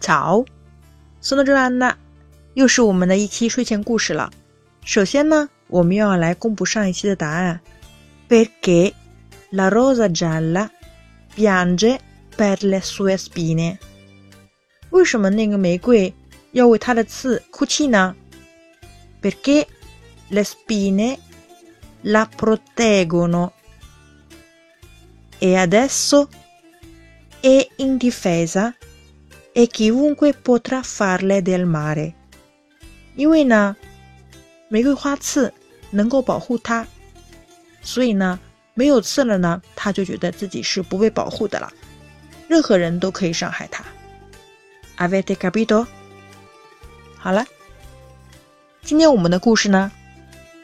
[0.00, 0.44] 早，
[1.22, 1.94] sono Giovanna，
[2.54, 4.30] 又是我们的一期睡前故事了。
[4.84, 7.60] 首先呢，我们要来公布上一期的答案。
[8.28, 8.92] Perché
[9.50, 10.70] la rosa gialla
[11.36, 11.98] piange
[12.36, 13.78] per le sue spine？
[14.90, 16.14] 为什么那个玫瑰
[16.52, 18.14] 要为它的刺哭泣呢？
[19.20, 19.66] Perché
[20.28, 21.18] le spine
[22.02, 23.52] la proteggono
[25.38, 26.28] e adesso
[27.40, 28.74] è indifesa
[29.52, 32.14] e chiunque potrà farle del male。
[33.16, 33.76] 因为呢，
[34.68, 35.54] 玫瑰花刺
[35.90, 36.84] 能够保护它，
[37.82, 38.40] 所以呢，
[38.74, 41.72] 没有刺了呢，它就觉得自己是不被保护的了，
[42.48, 43.84] 任何人都可以伤害它。
[44.96, 45.86] Avete capito？
[47.16, 47.46] 好了，
[48.82, 49.92] 今天我们的故事呢，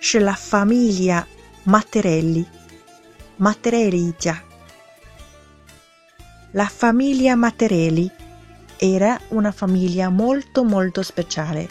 [0.01, 1.25] 是 La famiglia
[1.65, 4.43] Matterelli，Matterelli 家。
[6.53, 8.11] La famiglia Matterelli
[8.78, 11.70] Era una famiglia molto molto speciale.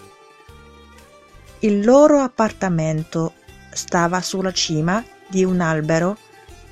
[1.60, 3.34] Il loro appartamento
[3.72, 6.16] stava sulla cima di un albero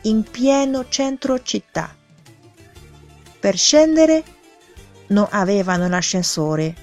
[0.02, 1.94] in pieno centro città.
[3.40, 4.22] Per scendere
[5.08, 6.74] non avevano l'ascensore,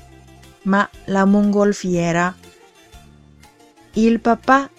[0.64, 2.36] ma la mongolfiera.
[3.94, 4.70] Il papà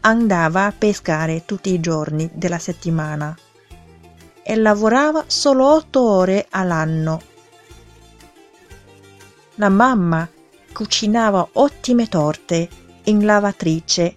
[0.00, 3.36] andava a pescare tutti i giorni della settimana
[4.42, 7.34] e lavorava solo otto ore all'anno.
[9.58, 10.28] La mamma
[10.70, 12.68] cucinava ottime torte
[13.04, 14.16] in lavatrice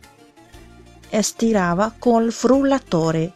[1.08, 3.32] e stirava col frullatore.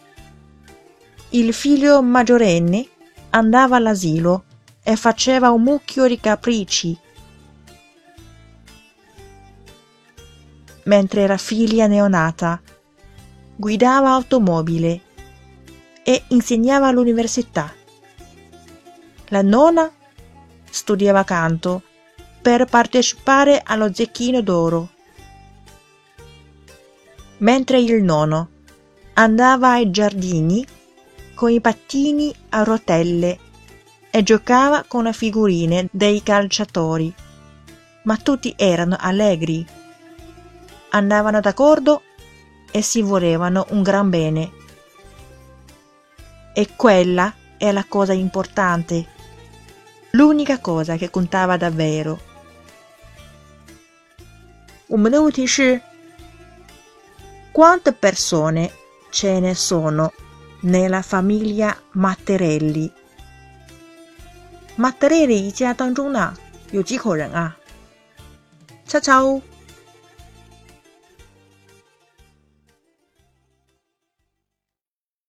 [1.29, 2.87] Il figlio maggiorenne
[3.29, 4.43] andava all'asilo
[4.83, 6.99] e faceva un mucchio di capricci,
[10.83, 12.61] mentre la figlia neonata
[13.55, 15.01] guidava automobile
[16.03, 17.73] e insegnava all'università.
[19.29, 19.89] La nonna
[20.69, 21.83] studiava canto
[22.43, 24.89] per partecipare allo Zecchino d'Oro,
[27.37, 28.49] mentre il nonno
[29.13, 30.65] andava ai giardini
[31.35, 33.39] con i pattini a rotelle
[34.11, 37.13] e giocava con le figurine dei calciatori.
[38.03, 39.65] Ma tutti erano allegri,
[40.89, 42.01] andavano d'accordo
[42.69, 44.51] e si volevano un gran bene.
[46.53, 49.07] E quella è la cosa importante,
[50.11, 52.31] l'unica cosa che contava davvero.
[54.86, 55.80] 我们的问题是：
[57.52, 58.70] Quante persone
[59.10, 60.12] ce ne sono
[60.62, 62.90] nella famiglia Matterelli?
[64.76, 66.34] Matterelli 一家当中呢，
[66.70, 67.56] 有几口人啊？
[68.86, 69.40] 悄悄。